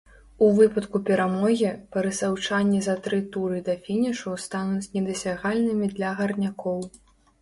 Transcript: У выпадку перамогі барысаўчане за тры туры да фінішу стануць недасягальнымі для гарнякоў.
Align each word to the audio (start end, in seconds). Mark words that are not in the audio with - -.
У 0.43 0.47
выпадку 0.59 1.01
перамогі 1.09 1.67
барысаўчане 1.97 2.79
за 2.87 2.95
тры 3.07 3.19
туры 3.35 3.61
да 3.67 3.75
фінішу 3.85 4.33
стануць 4.45 4.91
недасягальнымі 4.99 5.85
для 5.97 6.09
гарнякоў. 6.23 6.81